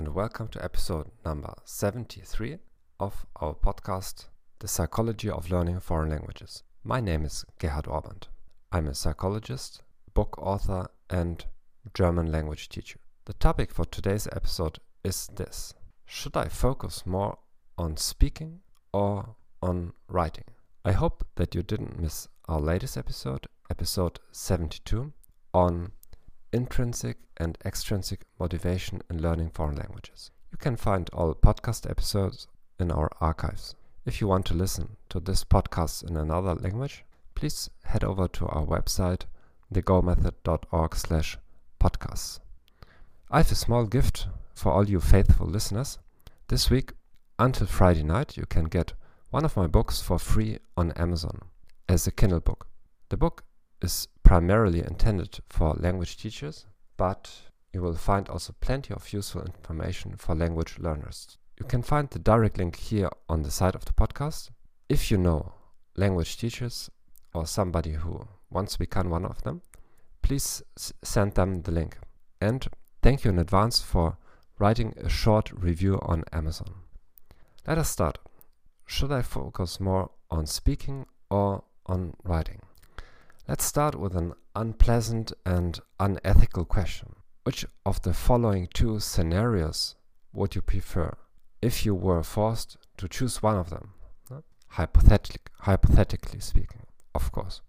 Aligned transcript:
And 0.00 0.14
welcome 0.14 0.48
to 0.48 0.64
episode 0.64 1.10
number 1.26 1.52
73 1.66 2.56
of 2.98 3.26
our 3.36 3.52
podcast, 3.52 4.28
The 4.60 4.66
Psychology 4.66 5.28
of 5.28 5.50
Learning 5.50 5.78
Foreign 5.78 6.08
Languages. 6.08 6.62
My 6.82 7.00
name 7.00 7.26
is 7.26 7.44
Gerhard 7.58 7.84
Ohrband. 7.84 8.28
I'm 8.72 8.86
a 8.86 8.94
psychologist, 8.94 9.82
book 10.14 10.38
author, 10.38 10.88
and 11.10 11.44
German 11.92 12.32
language 12.32 12.70
teacher. 12.70 12.98
The 13.26 13.34
topic 13.34 13.74
for 13.74 13.84
today's 13.84 14.26
episode 14.32 14.78
is 15.04 15.28
this 15.36 15.74
Should 16.06 16.34
I 16.34 16.48
focus 16.48 17.04
more 17.04 17.36
on 17.76 17.98
speaking 17.98 18.60
or 18.94 19.36
on 19.60 19.92
writing? 20.08 20.44
I 20.82 20.92
hope 20.92 21.26
that 21.34 21.54
you 21.54 21.62
didn't 21.62 22.00
miss 22.00 22.26
our 22.48 22.58
latest 22.58 22.96
episode, 22.96 23.48
episode 23.68 24.18
72, 24.32 25.12
on 25.52 25.92
intrinsic 26.52 27.18
and 27.36 27.56
extrinsic 27.64 28.22
motivation 28.38 29.02
in 29.08 29.22
learning 29.22 29.50
foreign 29.50 29.76
languages. 29.76 30.30
You 30.50 30.58
can 30.58 30.76
find 30.76 31.08
all 31.12 31.34
podcast 31.34 31.88
episodes 31.88 32.48
in 32.78 32.90
our 32.90 33.10
archives. 33.20 33.74
If 34.04 34.20
you 34.20 34.26
want 34.26 34.46
to 34.46 34.54
listen 34.54 34.96
to 35.10 35.20
this 35.20 35.44
podcast 35.44 36.08
in 36.08 36.16
another 36.16 36.54
language, 36.54 37.04
please 37.34 37.70
head 37.84 38.02
over 38.02 38.26
to 38.28 38.46
our 38.46 38.64
website 38.64 39.22
thegomethod.org 39.72 40.96
slash 40.96 41.38
podcasts. 41.80 42.40
I 43.30 43.38
have 43.38 43.52
a 43.52 43.54
small 43.54 43.86
gift 43.86 44.26
for 44.54 44.72
all 44.72 44.88
you 44.88 45.00
faithful 45.00 45.46
listeners. 45.46 45.98
This 46.48 46.68
week, 46.68 46.92
until 47.38 47.66
Friday 47.66 48.02
night, 48.02 48.36
you 48.36 48.44
can 48.46 48.64
get 48.64 48.92
one 49.30 49.44
of 49.44 49.56
my 49.56 49.66
books 49.66 50.00
for 50.00 50.18
free 50.18 50.58
on 50.76 50.90
Amazon 50.92 51.42
as 51.88 52.06
a 52.06 52.10
Kindle 52.10 52.40
book. 52.40 52.66
The 53.08 53.16
book 53.16 53.44
is 53.82 54.08
primarily 54.22 54.80
intended 54.80 55.40
for 55.48 55.74
language 55.74 56.16
teachers, 56.16 56.66
but 56.96 57.30
you 57.72 57.82
will 57.82 57.94
find 57.94 58.28
also 58.28 58.54
plenty 58.60 58.92
of 58.92 59.12
useful 59.12 59.42
information 59.42 60.16
for 60.16 60.34
language 60.34 60.78
learners. 60.78 61.38
You 61.58 61.66
can 61.66 61.82
find 61.82 62.08
the 62.08 62.18
direct 62.18 62.58
link 62.58 62.76
here 62.76 63.10
on 63.28 63.42
the 63.42 63.50
side 63.50 63.74
of 63.74 63.84
the 63.84 63.92
podcast. 63.92 64.50
If 64.88 65.10
you 65.10 65.18
know 65.18 65.52
language 65.96 66.38
teachers 66.38 66.90
or 67.34 67.46
somebody 67.46 67.92
who 67.92 68.26
wants 68.50 68.72
to 68.72 68.78
become 68.78 69.10
one 69.10 69.24
of 69.24 69.42
them, 69.42 69.62
please 70.22 70.62
send 70.76 71.34
them 71.34 71.62
the 71.62 71.70
link. 71.70 71.96
And 72.40 72.66
thank 73.02 73.24
you 73.24 73.30
in 73.30 73.38
advance 73.38 73.80
for 73.80 74.16
writing 74.58 74.94
a 74.96 75.08
short 75.08 75.52
review 75.52 75.98
on 76.02 76.24
Amazon. 76.32 76.74
Let 77.66 77.78
us 77.78 77.90
start. 77.90 78.18
Should 78.86 79.12
I 79.12 79.22
focus 79.22 79.78
more 79.78 80.10
on 80.30 80.46
speaking 80.46 81.06
or 81.30 81.64
on 81.86 82.14
writing? 82.24 82.60
Let's 83.48 83.64
start 83.64 83.98
with 83.98 84.14
an 84.14 84.34
unpleasant 84.54 85.32
and 85.44 85.80
unethical 85.98 86.64
question. 86.64 87.16
Which 87.42 87.64
of 87.84 88.00
the 88.02 88.14
following 88.14 88.68
two 88.72 89.00
scenarios 89.00 89.96
would 90.32 90.54
you 90.54 90.62
prefer 90.62 91.16
if 91.60 91.84
you 91.84 91.94
were 91.94 92.22
forced 92.22 92.76
to 92.98 93.08
choose 93.08 93.42
one 93.42 93.56
of 93.56 93.70
them? 93.70 93.94
Hypothetic, 94.68 95.50
hypothetically 95.60 96.38
speaking, 96.38 96.86
of 97.14 97.32
course. 97.32 97.60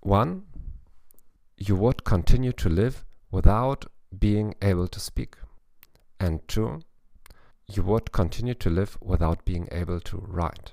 One, 0.00 0.44
you 1.56 1.76
would 1.76 2.02
continue 2.04 2.52
to 2.52 2.68
live 2.68 3.04
without 3.30 3.84
being 4.18 4.54
able 4.62 4.88
to 4.88 4.98
speak. 4.98 5.36
And 6.18 6.46
two, 6.48 6.80
you 7.68 7.82
would 7.82 8.10
continue 8.10 8.54
to 8.54 8.70
live 8.70 8.98
without 9.00 9.44
being 9.44 9.68
able 9.70 10.00
to 10.00 10.16
write. 10.16 10.72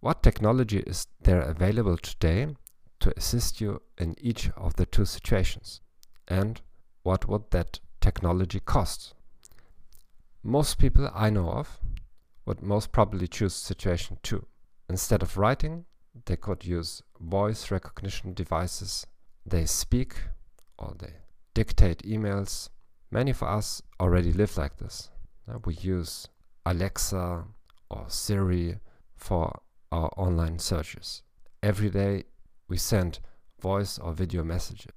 What 0.00 0.22
technology 0.22 0.78
is 0.78 1.06
there 1.20 1.42
available 1.42 1.98
today 1.98 2.56
to 3.02 3.12
assist 3.16 3.60
you 3.60 3.82
in 3.98 4.14
each 4.20 4.50
of 4.56 4.76
the 4.76 4.86
two 4.86 5.04
situations? 5.04 5.80
And 6.28 6.60
what 7.02 7.28
would 7.28 7.50
that 7.50 7.80
technology 8.00 8.60
cost? 8.60 9.14
Most 10.42 10.78
people 10.78 11.10
I 11.14 11.30
know 11.30 11.50
of 11.50 11.80
would 12.46 12.62
most 12.62 12.92
probably 12.92 13.28
choose 13.28 13.54
situation 13.54 14.18
2. 14.22 14.44
Instead 14.88 15.22
of 15.22 15.36
writing, 15.36 15.84
they 16.26 16.36
could 16.36 16.64
use 16.64 17.02
voice 17.20 17.70
recognition 17.70 18.34
devices. 18.34 19.06
They 19.46 19.66
speak 19.66 20.14
or 20.78 20.94
they 20.98 21.14
dictate 21.54 22.02
emails. 22.02 22.68
Many 23.10 23.30
of 23.30 23.42
us 23.42 23.82
already 24.00 24.32
live 24.32 24.56
like 24.56 24.78
this. 24.78 25.10
Uh, 25.48 25.58
we 25.64 25.74
use 25.74 26.28
Alexa 26.64 27.44
or 27.90 28.04
Siri 28.08 28.78
for 29.16 29.60
our 29.90 30.10
online 30.16 30.58
searches. 30.58 31.22
Every 31.62 31.90
day 31.90 32.24
we 32.68 32.76
send 32.76 33.20
voice 33.60 33.98
or 33.98 34.12
video 34.12 34.42
messages. 34.42 34.92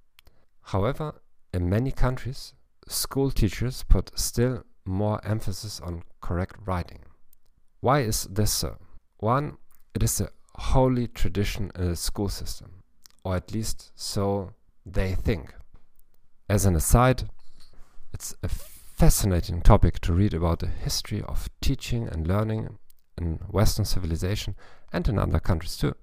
However, 0.62 1.22
in 1.54 1.70
many 1.70 1.92
countries, 1.92 2.54
school 2.88 3.32
teachers 3.32 3.84
put 3.84 4.18
still 4.18 4.64
more 4.86 5.20
emphasis 5.24 5.80
on 5.80 6.04
correct 6.22 6.56
writing. 6.66 7.00
Why 7.82 8.02
is 8.02 8.24
this 8.26 8.52
so? 8.52 8.78
One, 9.18 9.58
it 9.94 10.04
is 10.04 10.20
a 10.20 10.30
holy 10.56 11.08
tradition 11.08 11.72
in 11.76 11.90
the 11.90 11.96
school 11.96 12.30
system, 12.30 12.84
or 13.24 13.36
at 13.36 13.54
least 13.54 13.92
so 13.96 14.52
they 14.86 15.14
think. 15.14 15.54
As 16.50 16.66
an 16.66 16.76
aside, 16.76 17.30
it's 18.14 18.36
a 18.44 18.48
fascinating 18.48 19.62
topic 19.62 20.00
to 20.02 20.14
read 20.14 20.34
about 20.34 20.60
the 20.60 20.68
history 20.68 21.22
of 21.22 21.50
teaching 21.62 22.08
and 22.08 22.28
learning 22.28 22.78
in 23.18 23.40
Western 23.50 23.86
civilization 23.86 24.56
and 24.92 25.08
in 25.08 25.20
other 25.20 25.40
countries 25.40 25.78
too 25.78 25.96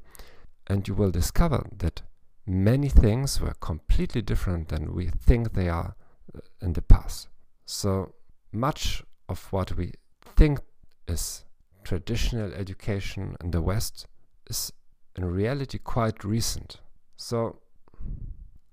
and 0.67 0.87
you 0.87 0.95
will 0.95 1.11
discover 1.11 1.67
that 1.79 2.03
many 2.47 2.89
things 2.89 3.41
were 3.41 3.55
completely 3.61 4.23
different 4.23 4.69
than 4.69 4.95
we 4.95 5.09
think 5.09 5.53
they 5.53 5.69
are 5.69 5.95
uh, 6.35 6.41
in 6.61 6.73
the 6.73 6.83
past. 6.83 7.29
So 7.67 8.15
much 8.53 9.03
of 9.29 9.53
what 9.53 9.77
we 9.77 9.93
think 10.37 10.61
is 11.09 11.45
traditional 11.85 12.53
education 12.53 13.37
in 13.43 13.51
the 13.51 13.63
West 13.63 14.07
is 14.49 14.73
in 15.17 15.25
reality 15.25 15.79
quite 15.79 16.25
recent. 16.25 16.81
So 17.17 17.59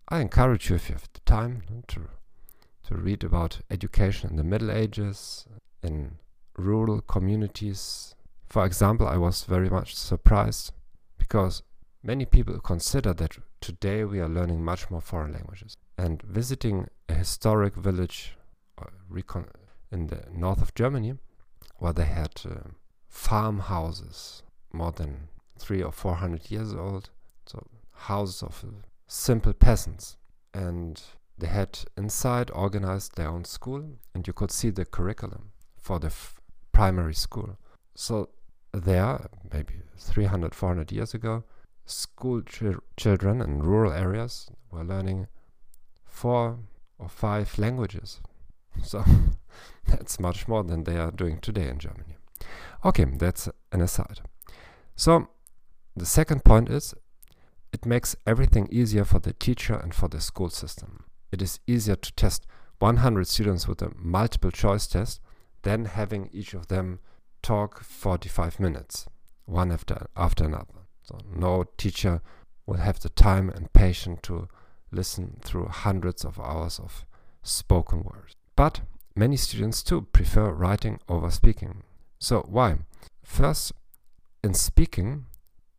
I 0.07 0.19
encourage 0.19 0.69
you, 0.69 0.75
if 0.75 0.89
you 0.89 0.95
have 0.95 1.09
the 1.13 1.19
time, 1.21 1.63
to 1.89 2.09
to 2.89 2.95
read 2.95 3.23
about 3.23 3.61
education 3.69 4.31
in 4.31 4.35
the 4.35 4.43
Middle 4.43 4.71
Ages, 4.71 5.45
in 5.83 6.17
rural 6.57 7.01
communities. 7.01 8.15
For 8.47 8.65
example, 8.65 9.07
I 9.07 9.17
was 9.17 9.43
very 9.43 9.69
much 9.69 9.95
surprised 9.95 10.71
because 11.19 11.61
Many 12.01 12.23
people 12.23 12.59
consider 12.59 13.13
that 13.13 13.37
today 13.59 14.05
we 14.05 14.21
are 14.21 14.29
learning 14.29 14.63
much 14.63 14.89
more 14.89 15.01
foreign 15.01 15.33
languages. 15.33 15.75
And 15.97 16.21
visiting 16.21 16.87
a 17.09 17.13
historic 17.13 17.75
village 17.75 18.37
uh, 18.77 18.85
in 19.91 20.07
the 20.07 20.23
north 20.31 20.61
of 20.61 20.73
Germany, 20.75 21.15
where 21.77 21.91
they 21.91 22.05
had 22.05 22.41
uh, 22.45 22.69
farmhouses 23.09 24.43
more 24.71 24.93
than 24.93 25.27
three 25.57 25.83
or 25.83 25.91
four 25.91 26.15
hundred 26.15 26.49
years 26.49 26.73
old, 26.73 27.09
so 27.45 27.67
houses 27.91 28.43
of 28.43 28.63
uh, 28.65 28.71
simple 29.07 29.51
peasants. 29.51 30.15
And 30.53 31.01
they 31.37 31.47
had 31.47 31.79
inside 31.97 32.49
organized 32.53 33.17
their 33.17 33.27
own 33.27 33.43
school, 33.43 33.83
and 34.15 34.25
you 34.25 34.31
could 34.31 34.51
see 34.51 34.69
the 34.69 34.85
curriculum 34.85 35.51
for 35.75 35.99
the 35.99 36.13
primary 36.71 37.13
school. 37.13 37.57
So 37.93 38.29
there, 38.71 39.27
maybe 39.51 39.81
300, 39.97 40.55
400 40.55 40.91
years 40.93 41.13
ago, 41.13 41.43
school 41.89 42.41
children 42.97 43.41
in 43.41 43.63
rural 43.63 43.91
areas 43.91 44.49
were 44.71 44.83
learning 44.83 45.27
four 46.05 46.59
or 46.97 47.09
five 47.09 47.57
languages. 47.57 48.21
So 48.83 49.03
that's 49.87 50.19
much 50.21 50.47
more 50.47 50.63
than 50.63 50.85
they 50.85 50.97
are 50.97 51.11
doing 51.11 51.39
today 51.39 51.67
in 51.67 51.79
Germany. 51.79 52.15
Okay, 52.85 53.03
that's 53.03 53.49
an 53.73 53.81
aside. 53.81 54.21
So 54.95 55.27
the 55.97 56.05
second 56.05 56.45
point 56.45 56.69
is 56.69 56.93
it 57.73 57.85
makes 57.85 58.15
everything 58.25 58.69
easier 58.71 59.03
for 59.03 59.19
the 59.19 59.33
teacher 59.33 59.73
and 59.75 59.93
for 59.93 60.07
the 60.07 60.21
school 60.21 60.49
system. 60.49 61.03
It 61.31 61.41
is 61.41 61.59
easier 61.67 61.95
to 61.95 62.11
test 62.13 62.45
100 62.79 63.27
students 63.27 63.67
with 63.67 63.81
a 63.81 63.91
multiple 63.95 64.51
choice 64.51 64.87
test 64.87 65.19
than 65.63 65.85
having 65.85 66.29
each 66.31 66.53
of 66.53 66.67
them 66.67 66.99
talk 67.41 67.83
45 67.83 68.59
minutes, 68.59 69.07
one 69.45 69.71
after, 69.71 70.07
after 70.15 70.45
another. 70.45 70.78
So 71.09 71.17
no 71.35 71.65
teacher 71.75 72.21
will 72.67 72.77
have 72.77 72.99
the 72.99 73.09
time 73.09 73.49
and 73.49 73.73
patience 73.73 74.19
to 74.23 74.47
listen 74.91 75.39
through 75.41 75.65
hundreds 75.65 76.23
of 76.23 76.39
hours 76.39 76.77
of 76.79 77.03
spoken 77.41 78.03
words. 78.03 78.35
But 78.55 78.81
many 79.15 79.35
students 79.35 79.81
too 79.81 80.03
prefer 80.03 80.51
writing 80.51 80.99
over 81.09 81.31
speaking. 81.31 81.81
So 82.19 82.41
why? 82.47 82.77
First, 83.23 83.71
in 84.43 84.53
speaking, 84.53 85.25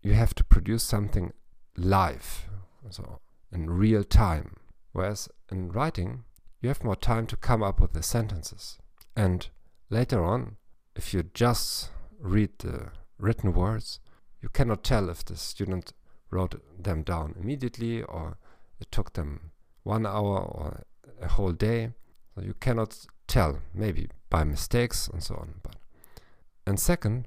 you 0.02 0.14
have 0.14 0.34
to 0.34 0.42
produce 0.42 0.82
something 0.82 1.32
live, 1.76 2.48
so 2.90 3.20
in 3.52 3.70
real 3.70 4.02
time. 4.02 4.56
Whereas 4.90 5.28
in 5.52 5.70
writing, 5.70 6.24
you 6.60 6.70
have 6.70 6.82
more 6.82 6.96
time 6.96 7.28
to 7.28 7.36
come 7.36 7.62
up 7.62 7.80
with 7.80 7.92
the 7.92 8.02
sentences. 8.02 8.78
And 9.14 9.46
later 9.90 10.24
on, 10.24 10.56
if 10.96 11.14
you 11.14 11.22
just 11.22 11.90
read 12.18 12.50
the 12.58 12.88
written 13.16 13.52
words, 13.52 14.00
you 14.42 14.48
cannot 14.48 14.84
tell 14.84 15.08
if 15.08 15.24
the 15.24 15.36
student 15.36 15.92
wrote 16.30 16.60
them 16.82 17.02
down 17.02 17.34
immediately 17.40 18.02
or 18.02 18.36
it 18.80 18.90
took 18.90 19.12
them 19.12 19.50
one 19.82 20.06
hour 20.06 20.38
or 20.38 20.84
a 21.20 21.28
whole 21.28 21.52
day. 21.52 21.90
So 22.34 22.42
you 22.42 22.54
cannot 22.54 23.06
tell, 23.26 23.60
maybe 23.74 24.08
by 24.30 24.44
mistakes 24.44 25.08
and 25.08 25.22
so 25.22 25.34
on. 25.34 25.54
But 25.62 25.76
and 26.66 26.78
second, 26.78 27.26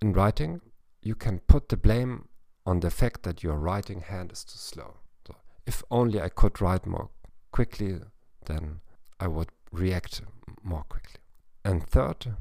in 0.00 0.12
writing, 0.12 0.60
you 1.02 1.14
can 1.14 1.40
put 1.40 1.68
the 1.68 1.76
blame 1.76 2.28
on 2.64 2.80
the 2.80 2.90
fact 2.90 3.22
that 3.22 3.42
your 3.42 3.56
writing 3.56 4.00
hand 4.00 4.32
is 4.32 4.44
too 4.44 4.58
slow. 4.58 4.96
So 5.26 5.36
if 5.66 5.82
only 5.90 6.20
I 6.20 6.28
could 6.28 6.60
write 6.60 6.86
more 6.86 7.10
quickly, 7.52 8.00
then 8.46 8.80
I 9.20 9.28
would 9.28 9.50
react 9.72 10.22
more 10.62 10.84
quickly. 10.88 11.20
And 11.64 11.86
third, 11.86 12.34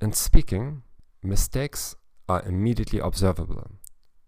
in 0.00 0.12
speaking, 0.12 0.82
mistakes 1.22 1.94
are 2.30 2.42
immediately 2.42 3.00
observable, 3.00 3.72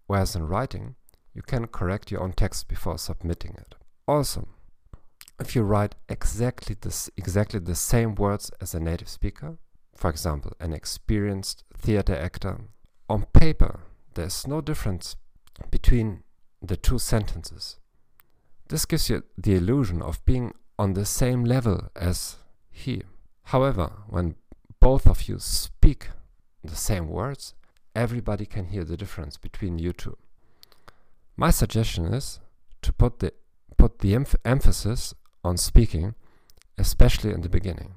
whereas 0.07 0.35
in 0.35 0.45
writing, 0.45 0.95
you 1.33 1.41
can 1.41 1.67
correct 1.67 2.11
your 2.11 2.21
own 2.21 2.33
text 2.33 2.67
before 2.67 2.97
submitting 2.97 3.55
it. 3.57 3.75
Also, 4.07 4.49
if 5.39 5.55
you 5.55 5.63
write 5.63 5.95
exactly 6.09 6.75
this 6.79 7.09
exactly 7.15 7.59
the 7.59 7.75
same 7.75 8.13
words 8.15 8.51
as 8.59 8.75
a 8.75 8.79
native 8.79 9.07
speaker, 9.07 9.57
for 9.95 10.09
example, 10.09 10.51
an 10.59 10.73
experienced 10.73 11.63
theater 11.77 12.15
actor, 12.15 12.55
on 13.09 13.25
paper 13.33 13.79
there's 14.15 14.45
no 14.47 14.59
difference 14.59 15.15
between 15.71 16.23
the 16.61 16.77
two 16.77 16.99
sentences. 16.99 17.79
This 18.67 18.85
gives 18.85 19.09
you 19.09 19.23
the 19.37 19.55
illusion 19.55 20.01
of 20.01 20.23
being 20.25 20.53
on 20.77 20.93
the 20.93 21.05
same 21.05 21.45
level 21.45 21.89
as 21.95 22.35
he. 22.69 23.03
However, 23.43 23.91
when 24.07 24.35
both 24.79 25.07
of 25.07 25.29
you 25.29 25.39
speak 25.39 26.09
the 26.63 26.75
same 26.75 27.07
words, 27.07 27.53
everybody 27.95 28.45
can 28.45 28.67
hear 28.67 28.83
the 28.83 28.97
difference 28.97 29.37
between 29.37 29.79
you 29.79 29.93
two. 29.93 30.17
My 31.35 31.51
suggestion 31.51 32.05
is 32.13 32.39
to 32.81 32.93
put 32.93 33.19
the 33.19 33.33
put 33.77 33.99
the 33.99 34.13
emph 34.13 34.35
emphasis 34.45 35.13
on 35.43 35.57
speaking, 35.57 36.15
especially 36.77 37.31
in 37.31 37.41
the 37.41 37.49
beginning, 37.49 37.95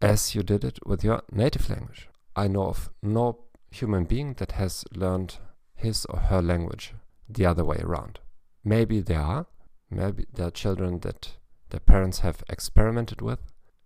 as 0.00 0.34
you 0.34 0.42
did 0.42 0.64
it 0.64 0.78
with 0.86 1.04
your 1.04 1.22
native 1.30 1.68
language. 1.68 2.08
I 2.36 2.48
know 2.48 2.68
of 2.68 2.90
no 3.02 3.40
human 3.70 4.04
being 4.04 4.34
that 4.34 4.52
has 4.52 4.84
learned 4.94 5.36
his 5.74 6.04
or 6.06 6.18
her 6.18 6.40
language 6.40 6.94
the 7.28 7.46
other 7.46 7.64
way 7.64 7.78
around. 7.82 8.20
Maybe 8.64 9.00
there 9.00 9.20
are, 9.20 9.46
maybe 9.90 10.26
there 10.32 10.46
are 10.46 10.50
children 10.50 11.00
that 11.00 11.32
their 11.70 11.80
parents 11.80 12.20
have 12.20 12.42
experimented 12.48 13.20
with, 13.20 13.40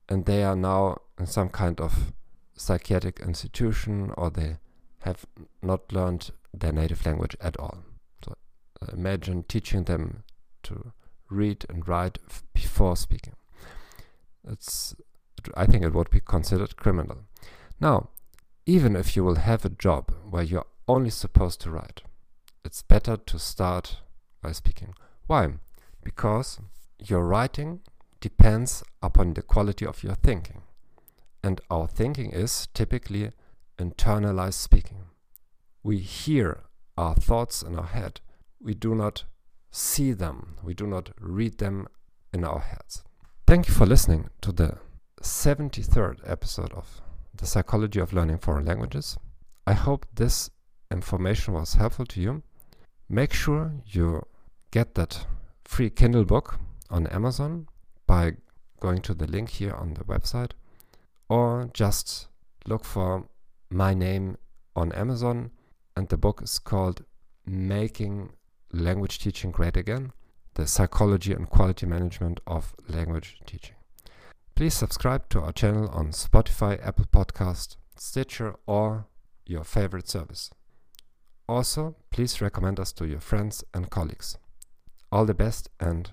and 0.08 0.24
they 0.24 0.44
are 0.44 0.56
now 0.56 0.98
in 1.18 1.26
some 1.26 1.48
kind 1.48 1.80
of 1.80 2.12
psychiatric 2.54 3.20
institution 3.20 4.12
or 4.16 4.30
they 4.30 4.58
have 5.08 5.26
not 5.62 5.92
learned 5.92 6.30
their 6.52 6.72
native 6.72 7.04
language 7.06 7.36
at 7.40 7.56
all. 7.58 7.78
So 8.24 8.34
uh, 8.82 8.86
imagine 8.92 9.44
teaching 9.44 9.84
them 9.84 10.24
to 10.64 10.92
read 11.30 11.64
and 11.68 11.86
write 11.88 12.18
before 12.54 12.96
speaking. 12.96 13.34
It's, 14.46 14.94
I 15.54 15.66
think 15.66 15.84
it 15.84 15.94
would 15.94 16.10
be 16.10 16.20
considered 16.20 16.76
criminal. 16.76 17.18
Now, 17.80 18.10
even 18.66 18.96
if 18.96 19.16
you 19.16 19.24
will 19.24 19.36
have 19.36 19.64
a 19.64 19.70
job 19.70 20.12
where 20.28 20.42
you're 20.42 20.66
only 20.86 21.10
supposed 21.10 21.60
to 21.62 21.70
write, 21.70 22.02
it's 22.64 22.82
better 22.82 23.16
to 23.16 23.38
start 23.38 23.98
by 24.42 24.52
speaking. 24.52 24.94
Why? 25.26 25.54
Because 26.04 26.60
your 26.98 27.24
writing 27.24 27.80
depends 28.20 28.82
upon 29.02 29.34
the 29.34 29.42
quality 29.42 29.86
of 29.86 30.02
your 30.02 30.14
thinking. 30.14 30.62
And 31.42 31.60
our 31.70 31.86
thinking 31.86 32.32
is 32.32 32.68
typically 32.74 33.30
internalized 33.78 34.54
speaking. 34.54 35.04
We 35.82 35.98
hear 35.98 36.64
our 36.96 37.14
thoughts 37.14 37.62
in 37.62 37.78
our 37.78 37.86
head. 37.86 38.20
We 38.60 38.74
do 38.74 38.94
not 38.94 39.24
see 39.70 40.12
them, 40.12 40.56
we 40.62 40.74
do 40.74 40.86
not 40.86 41.10
read 41.20 41.58
them 41.58 41.88
in 42.32 42.44
our 42.44 42.60
heads. 42.60 43.04
Thank 43.46 43.68
you 43.68 43.74
for 43.74 43.86
listening 43.86 44.30
to 44.42 44.52
the 44.52 44.78
73rd 45.22 46.18
episode 46.24 46.72
of 46.72 47.00
The 47.34 47.46
Psychology 47.46 48.00
of 48.00 48.12
Learning 48.12 48.38
Foreign 48.38 48.66
Languages. 48.66 49.16
I 49.66 49.74
hope 49.74 50.06
this 50.14 50.50
information 50.90 51.54
was 51.54 51.74
helpful 51.74 52.06
to 52.06 52.20
you. 52.20 52.42
Make 53.08 53.32
sure 53.32 53.72
you 53.86 54.26
get 54.70 54.94
that 54.96 55.26
free 55.64 55.90
Kindle 55.90 56.24
book 56.24 56.58
on 56.90 57.06
Amazon 57.08 57.68
by 58.06 58.32
going 58.80 59.02
to 59.02 59.14
the 59.14 59.26
link 59.26 59.50
here 59.50 59.74
on 59.74 59.94
the 59.94 60.04
website 60.04 60.52
or 61.28 61.70
just 61.72 62.28
look 62.66 62.84
for 62.84 63.28
my 63.70 63.92
name 63.92 64.38
on 64.74 64.92
Amazon 64.92 65.50
and 65.96 66.08
the 66.08 66.16
book 66.16 66.40
is 66.42 66.58
called 66.58 67.04
Making 67.44 68.30
Language 68.72 69.18
Teaching 69.18 69.50
Great 69.50 69.76
Again 69.76 70.12
The 70.54 70.66
Psychology 70.66 71.32
and 71.32 71.48
Quality 71.48 71.84
Management 71.86 72.40
of 72.46 72.74
Language 72.88 73.40
Teaching. 73.46 73.74
Please 74.54 74.74
subscribe 74.74 75.28
to 75.30 75.40
our 75.40 75.52
channel 75.52 75.88
on 75.90 76.12
Spotify, 76.12 76.84
Apple 76.84 77.06
Podcast, 77.12 77.76
Stitcher, 77.96 78.56
or 78.66 79.06
your 79.46 79.64
favorite 79.64 80.08
service. 80.08 80.50
Also, 81.48 81.96
please 82.10 82.40
recommend 82.40 82.80
us 82.80 82.92
to 82.92 83.06
your 83.06 83.20
friends 83.20 83.64
and 83.72 83.90
colleagues. 83.90 84.38
All 85.12 85.24
the 85.24 85.34
best 85.34 85.70
and 85.78 86.10